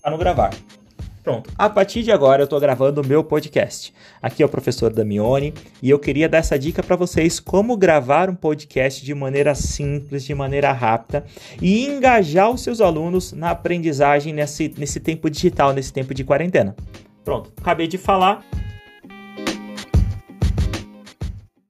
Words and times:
para 0.00 0.10
não 0.10 0.18
gravar. 0.18 0.50
Pronto, 1.22 1.50
a 1.58 1.68
partir 1.68 2.02
de 2.02 2.10
agora 2.10 2.40
eu 2.40 2.44
estou 2.44 2.58
gravando 2.58 3.02
o 3.02 3.06
meu 3.06 3.22
podcast. 3.22 3.92
Aqui 4.22 4.42
é 4.42 4.46
o 4.46 4.48
professor 4.48 4.90
Damione 4.90 5.52
e 5.82 5.90
eu 5.90 5.98
queria 5.98 6.28
dar 6.28 6.38
essa 6.38 6.58
dica 6.58 6.82
para 6.82 6.96
vocês 6.96 7.38
como 7.38 7.76
gravar 7.76 8.30
um 8.30 8.34
podcast 8.34 9.04
de 9.04 9.14
maneira 9.14 9.54
simples, 9.54 10.24
de 10.24 10.34
maneira 10.34 10.72
rápida 10.72 11.24
e 11.60 11.86
engajar 11.86 12.50
os 12.50 12.62
seus 12.62 12.80
alunos 12.80 13.32
na 13.32 13.50
aprendizagem 13.50 14.32
nesse, 14.32 14.74
nesse 14.78 14.98
tempo 14.98 15.28
digital, 15.28 15.74
nesse 15.74 15.92
tempo 15.92 16.14
de 16.14 16.24
quarentena. 16.24 16.74
Pronto, 17.22 17.52
acabei 17.60 17.86
de 17.86 17.98
falar, 17.98 18.42